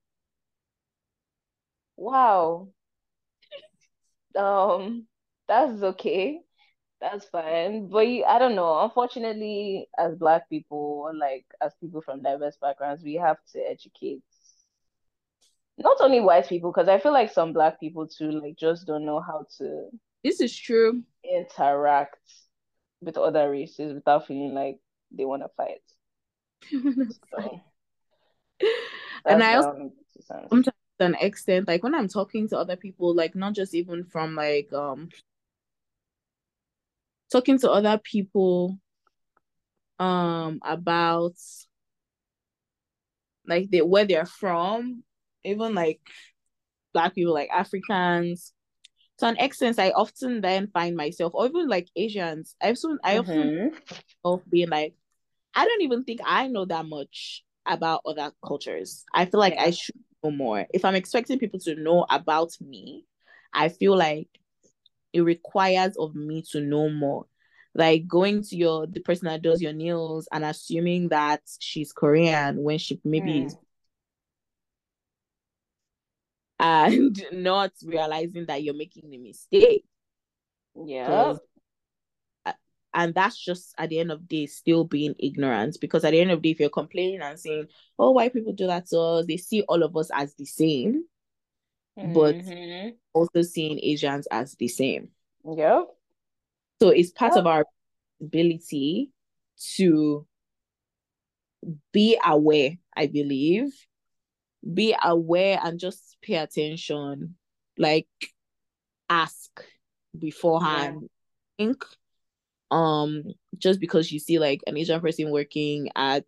[1.97, 2.68] wow.
[4.37, 5.07] Um,
[5.49, 6.42] that's okay.
[7.03, 7.88] That's fine.
[7.88, 8.81] But you, I don't know.
[8.85, 14.23] Unfortunately, as Black people, like as people from diverse backgrounds, we have to educate
[15.77, 19.05] not only white people, because I feel like some Black people too, like just don't
[19.05, 19.88] know how to
[20.23, 21.03] This is true.
[21.25, 22.21] interact
[23.01, 24.79] with other races without feeling like
[25.11, 25.83] they want to fight.
[27.31, 27.61] So
[29.27, 29.91] and I also
[30.49, 34.05] sometimes to an extent, like when I'm talking to other people, like not just even
[34.05, 35.09] from like um
[37.33, 38.79] talking to other people
[39.99, 41.35] um about
[43.47, 45.03] like they where they're from,
[45.45, 46.01] even like
[46.92, 48.53] black people, like Africans.
[49.18, 53.18] To an extent, I often then find myself, or even like Asians, I've soon I
[53.18, 53.77] often Mm-hmm.
[54.25, 54.95] of being like,
[55.55, 59.05] I don't even think I know that much about other cultures.
[59.14, 60.66] I feel like I should know more.
[60.73, 63.07] If I'm expecting people to know about me,
[63.53, 64.29] I feel like
[65.12, 67.27] it requires of me to know more.
[67.75, 72.62] Like going to your the person that does your nails and assuming that she's Korean
[72.62, 73.59] when she maybe is Mm.
[76.61, 79.85] and not realizing that you're making a mistake.
[80.75, 81.35] Yeah.
[82.94, 86.20] And that's just at the end of the day still being ignorant because at the
[86.20, 88.98] end of the day if you're complaining and saying oh white people do that to
[88.98, 91.05] us they see all of us as the same
[92.00, 92.90] but Mm-hmm.
[93.14, 95.09] also seeing asians as the same
[95.44, 95.88] Yep.
[96.81, 97.40] so it's part Yep.
[97.40, 97.64] of our
[98.20, 99.11] ability
[99.76, 100.26] to
[101.92, 103.72] be aware i believe
[104.74, 107.35] be aware and just pay attention
[107.78, 108.07] like
[109.11, 109.50] ask
[110.18, 111.09] beforehand
[111.59, 111.85] think
[112.70, 113.22] um
[113.59, 116.24] just because you see like an Asian person working at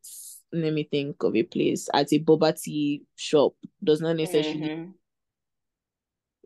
[0.53, 4.91] let me think of a place at a boba tea shop does not necessarily Mm-hmm.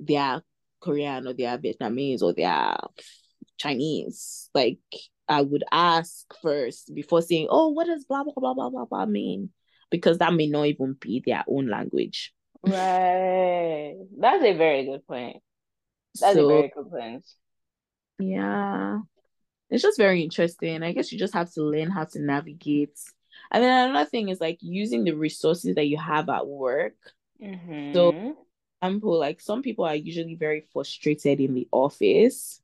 [0.01, 0.43] They are
[0.81, 2.89] Korean or they are Vietnamese or they are
[3.57, 4.51] Chinese.
[4.55, 4.79] Like
[5.29, 9.07] I would ask first before saying, "Oh, what does blah blah blah blah blah blah
[9.07, 9.51] mean?"
[9.91, 12.33] Because that may not even be their own language.
[12.63, 13.95] Right.
[14.19, 15.39] That's a very good point.
[16.21, 17.27] That's so, a very good point.
[18.19, 18.99] Yeah.
[19.71, 20.83] It's just very interesting.
[20.83, 22.99] I guess you just have to learn how to navigate.
[23.51, 26.97] And then another thing is like using the resources that you have at work.
[27.43, 27.95] Mm-hmm.
[27.95, 28.37] So,
[28.81, 32.61] example, like some people are usually very frustrated in the office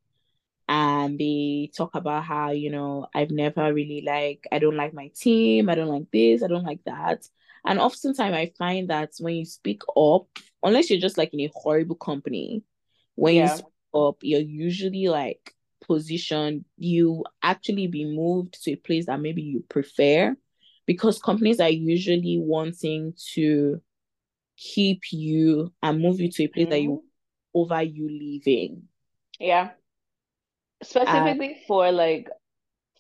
[0.68, 5.09] and they talk about how you know i've never really like i don't like my
[5.09, 7.29] team i don't like this i don't like that
[7.66, 10.27] and oftentimes i find that when you speak up
[10.62, 12.62] unless you're just like in a horrible company
[13.14, 13.42] when yeah.
[13.50, 15.55] you speak up you're usually like
[15.87, 20.35] positioned you actually be moved to a place that maybe you prefer
[20.87, 23.83] because companies are usually wanting to
[24.72, 26.70] keep you and move you to a place mm-hmm.
[26.70, 27.61] that you mm-hmm.
[27.61, 28.83] over you leaving
[29.38, 29.70] yeah
[30.83, 32.29] specifically uh, for like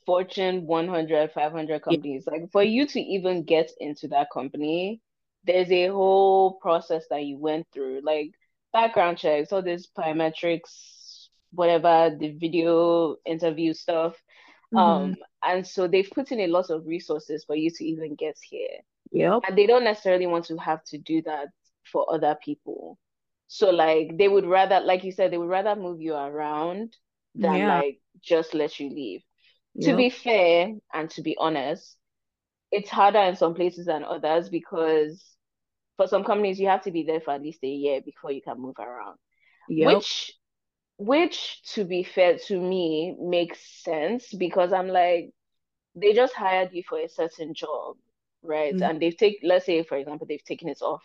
[0.06, 2.24] Fortune 100, 500 companies.
[2.26, 2.38] Yeah.
[2.38, 5.00] Like for you to even get into that company,
[5.44, 8.32] there's a whole process that you went through, like
[8.72, 14.14] background checks, all this biometrics, whatever, the video interview stuff.
[14.72, 14.78] Mm-hmm.
[14.78, 18.36] Um, and so they've put in a lot of resources for you to even get
[18.42, 18.78] here.
[19.14, 19.42] Yep.
[19.48, 21.48] And they don't necessarily want to have to do that
[21.90, 22.98] for other people.
[23.46, 26.96] So like they would rather, like you said, they would rather move you around
[27.34, 27.78] than yeah.
[27.78, 29.22] like just let you leave.
[29.76, 29.90] Yep.
[29.90, 31.96] To be fair and to be honest,
[32.72, 35.24] it's harder in some places than others because
[35.96, 38.42] for some companies you have to be there for at least a year before you
[38.42, 39.16] can move around.
[39.68, 39.94] Yep.
[39.94, 40.32] Which
[40.96, 45.30] which to be fair to me makes sense because I'm like
[45.94, 47.96] they just hired you for a certain job,
[48.44, 48.74] right?
[48.74, 48.82] Mm-hmm.
[48.82, 51.02] And they've taken let's say for example they've taken it off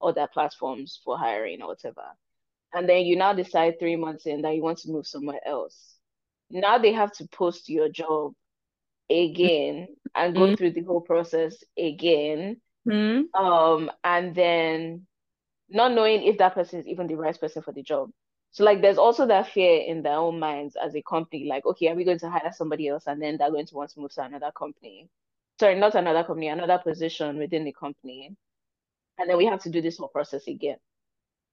[0.00, 2.04] other platforms for hiring or whatever
[2.72, 5.94] and then you now decide three months in that you want to move somewhere else.
[6.50, 8.32] Now they have to post your job
[9.10, 10.54] again and go mm-hmm.
[10.54, 12.60] through the whole process again.
[12.86, 13.42] Mm-hmm.
[13.42, 15.06] Um, and then
[15.68, 18.10] not knowing if that person is even the right person for the job.
[18.50, 21.88] So like there's also that fear in their own minds as a company, like, okay,
[21.88, 24.12] are we going to hire somebody else and then they're going to want to move
[24.14, 25.08] to another company?
[25.58, 28.36] Sorry, not another company, another position within the company.
[29.18, 30.76] And then we have to do this whole process again.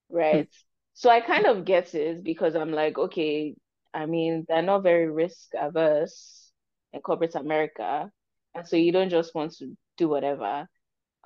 [0.10, 0.46] Right.
[0.46, 0.52] Mm-hmm.
[0.94, 3.56] So I kind of get it because I'm like, okay,
[3.94, 6.52] I mean, they're not very risk averse
[6.94, 8.12] in corporate America.
[8.54, 10.68] And so you don't just want to do whatever.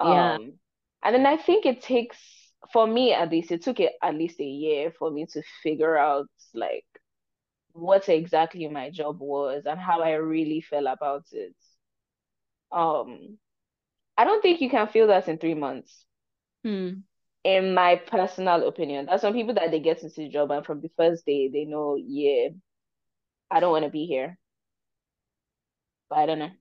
[0.02, 0.34] Yeah.
[0.36, 0.54] Um,
[1.04, 2.18] and then I think it takes,
[2.72, 5.98] for me at least, it took it at least a year for me to figure
[5.98, 6.86] out like
[7.74, 11.54] what exactly my job was and how I really felt about it.
[12.72, 13.38] Um,
[14.18, 16.06] I don't think you can feel that in three months.
[16.64, 17.00] Hmm
[17.44, 19.06] in my personal opinion.
[19.06, 21.66] There's some people that they get into the job and from the first day they
[21.66, 22.50] know, yeah,
[23.50, 24.38] I don't want to be here.
[26.10, 26.52] But I don't know.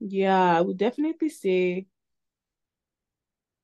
[0.00, 1.86] Yeah, I would definitely say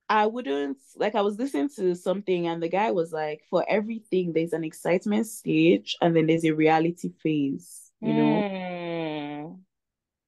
[0.08, 4.32] I wouldn't like I was listening to something and the guy was like, for everything
[4.32, 8.42] there's an excitement stage and then there's a reality phase, you know.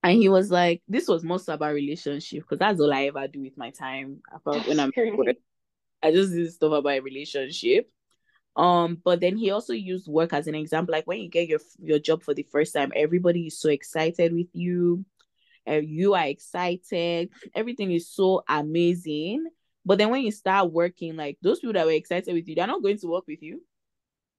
[0.02, 3.40] And he was like, this was most about relationship because that's all I ever do
[3.40, 4.20] with my time.
[4.44, 4.90] When I'm
[6.02, 7.90] I just do stuff about relationship.
[8.56, 10.92] Um, but then he also used work as an example.
[10.92, 14.32] Like when you get your your job for the first time, everybody is so excited
[14.32, 15.04] with you.
[15.66, 17.30] and you are excited.
[17.54, 19.46] Everything is so amazing.
[19.84, 22.66] But then when you start working, like those people that were excited with you, they're
[22.66, 23.62] not going to work with you.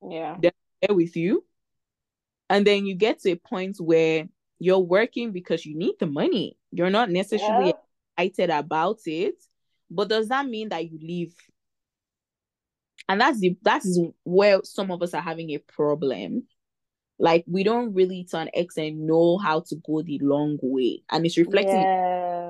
[0.10, 0.38] Yeah.
[0.41, 1.45] They're with you.
[2.49, 4.28] And then you get to a point where
[4.63, 6.58] you're working because you need the money.
[6.71, 7.73] You're not necessarily
[8.17, 8.23] yeah.
[8.26, 9.36] excited about it,
[9.91, 11.36] but does that mean that you leave?
[13.10, 16.43] And that's the that is where some of us are having a problem.
[17.19, 21.26] Like we don't really to an extent know how to go the long way, and
[21.26, 21.82] it's reflecting.
[21.82, 22.42] Yes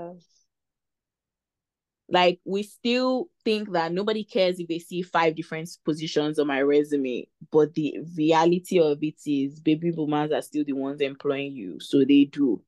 [2.10, 6.62] like we still think that nobody cares if they see five different positions on my
[6.62, 11.80] resume but the reality of it is baby boomers are still the ones employing you
[11.80, 12.62] so they do.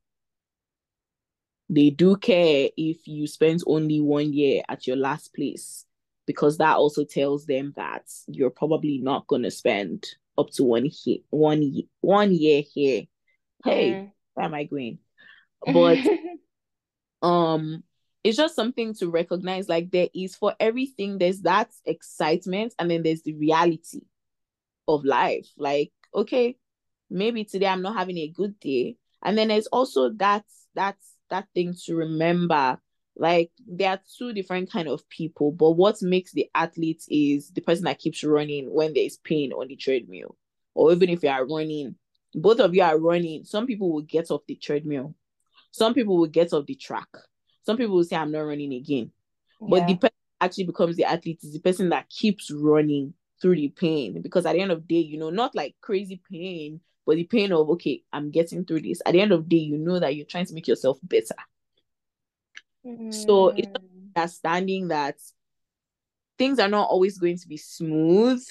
[1.68, 5.86] They do care if you spent only one year at your last place
[6.28, 10.06] because that also tells them that you're probably not going to spend
[10.38, 13.04] up to one he- one one year here.
[13.64, 14.12] Hey mm.
[14.34, 15.00] where am i going?
[15.74, 15.98] But
[17.28, 17.84] um
[18.26, 23.04] it's just something to recognize like there is for everything there's that excitement and then
[23.04, 24.02] there's the reality
[24.88, 26.58] of life like okay
[27.10, 30.96] maybe today i'm not having a good day and then there's also that that
[31.30, 32.80] that thing to remember
[33.18, 37.62] like there are two different kind of people but what makes the athlete is the
[37.62, 40.36] person that keeps running when there's pain on the treadmill
[40.76, 41.96] or even if you are running,
[42.36, 45.16] both of you are running, some people will get off the treadmill.
[45.72, 47.08] Some people will get off the track.
[47.66, 49.12] Some people will say, I'm not running again.
[49.60, 49.68] Yeah.
[49.70, 53.70] But the person actually becomes the athlete is the person that keeps running through the
[53.70, 54.22] pain.
[54.22, 57.24] Because at the end of the day, you know, not like crazy pain, but the
[57.24, 59.02] pain of, okay, I'm getting through this.
[59.06, 61.36] At the end of the day, you know that you're trying to make yourself better.
[62.86, 63.14] Mm.
[63.14, 63.72] So it's
[64.16, 65.16] understanding that
[66.38, 68.44] things are not always going to be smooth,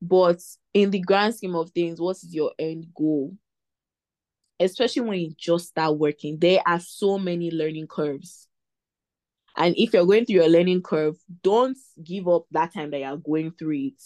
[0.00, 0.40] but
[0.72, 3.36] in the grand scheme of things, what is your end goal?
[4.60, 8.48] Especially when you just start working, there are so many learning curves.
[9.56, 13.16] And if you're going through your learning curve, don't give up that time that you're
[13.16, 14.02] going through it.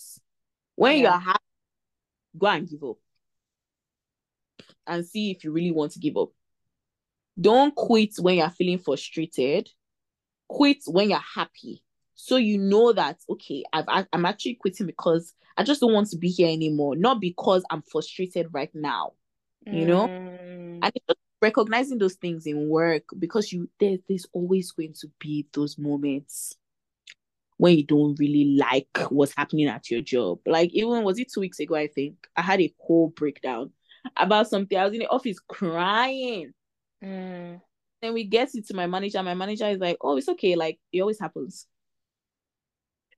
[0.76, 1.02] When yeah.
[1.02, 1.44] you're happy,
[2.38, 2.96] go and give up
[4.86, 6.30] and see if you really want to give up.
[7.40, 9.68] Don't quit when you're feeling frustrated.
[10.48, 11.82] Quit when you're happy.
[12.14, 16.18] So you know that okay, I've I'm actually quitting because I just don't want to
[16.18, 19.12] be here anymore, not because I'm frustrated right now.
[19.64, 20.08] You know?
[20.08, 20.31] Mm.
[20.82, 20.92] And
[21.40, 26.54] recognizing those things in work because you there, there's always going to be those moments
[27.56, 30.40] when you don't really like what's happening at your job.
[30.46, 33.70] Like even was it two weeks ago, I think I had a whole breakdown
[34.16, 34.76] about something.
[34.76, 36.52] I was in the office crying.
[37.02, 37.60] Mm.
[38.00, 39.22] Then we get it to my manager.
[39.22, 40.56] My manager is like, "Oh, it's okay.
[40.56, 41.66] Like it always happens."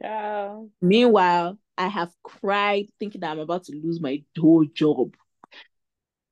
[0.00, 0.62] Yeah.
[0.82, 5.14] Meanwhile, I have cried thinking that I'm about to lose my whole job.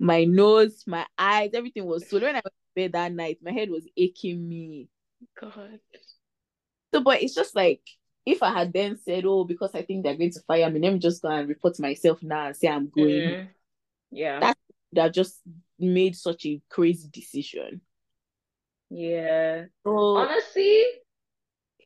[0.03, 2.19] My nose, my eyes, everything was so.
[2.19, 4.89] When I went to bed that night, my head was aching me.
[5.41, 5.79] God.
[6.93, 7.81] So, but it's just like
[8.27, 10.93] if I had then said, "Oh, because I think they're going to fire me, let
[10.93, 13.49] me just go and report myself now and say I'm going," mm.
[14.11, 14.59] yeah, that
[14.93, 15.41] that just
[15.79, 17.81] made such a crazy decision.
[18.91, 19.67] Yeah.
[19.85, 20.85] So, Honestly,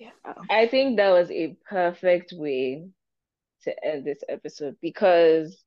[0.01, 0.11] yeah.
[0.51, 2.89] I think that was a perfect way
[3.65, 5.66] to end this episode because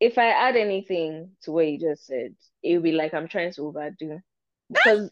[0.00, 3.52] if I add anything to what you just said, it would be like I'm trying
[3.54, 4.20] to overdo.
[4.70, 5.10] Because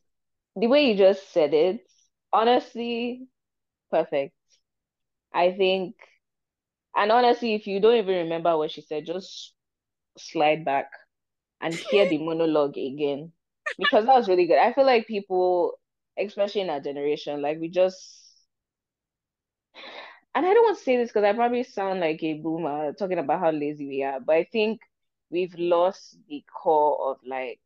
[0.57, 1.87] the way you just said it,
[2.33, 3.29] honestly,
[3.91, 4.35] perfect.
[5.35, 5.97] I think,
[6.97, 9.55] and honestly, if you don't even remember what she said, just
[10.19, 10.91] slide back
[11.61, 13.33] and hear the monologue again
[13.79, 14.59] because that was really good.
[14.59, 15.75] I feel like people,
[16.19, 18.22] especially in our generation, like we just
[20.35, 23.19] and I don't want to say this because I probably sound like a boomer talking
[23.19, 24.81] about how lazy we are, but I think
[25.31, 27.61] we've lost the core of like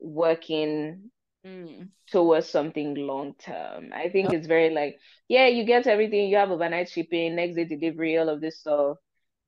[0.00, 1.10] working
[1.46, 1.88] mm.
[2.10, 3.92] towards something long term.
[3.94, 7.64] I think it's very like, yeah, you get everything, you have overnight shipping, next day
[7.64, 8.98] delivery, all of this stuff.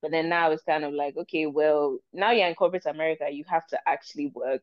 [0.02, 3.44] But then now it's kind of like, okay, well, now you're in corporate America, you
[3.48, 4.62] have to actually work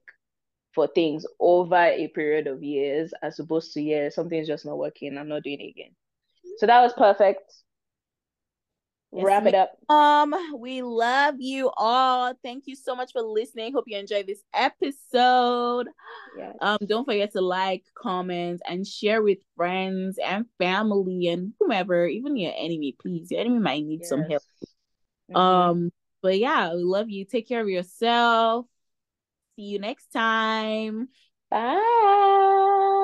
[0.73, 5.17] for things over a period of years as opposed to, yeah, something's just not working,
[5.17, 5.95] I'm not doing it again.
[6.57, 7.53] So that was perfect.
[9.11, 9.77] Yes, Wrap it up.
[9.89, 12.33] Um, we love you all.
[12.41, 13.71] Thank you so much for listening.
[13.71, 15.87] Hope you enjoyed this episode.
[16.35, 16.55] Yes.
[16.59, 22.35] Um, don't forget to like, comment, and share with friends and family and whomever, even
[22.37, 22.95] your enemy.
[22.99, 24.09] Please, your enemy might need yes.
[24.09, 24.41] some help.
[25.31, 25.35] Mm-hmm.
[25.35, 25.91] Um,
[26.23, 27.25] but yeah, we love you.
[27.25, 28.65] Take care of yourself.
[29.55, 31.09] See you next time.
[31.51, 33.01] Bye.